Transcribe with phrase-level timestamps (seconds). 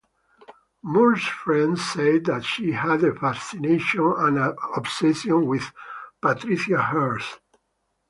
[0.81, 5.71] Moore's friends said that she had a fascination and an obsession with
[6.23, 7.39] Patricia Hearst.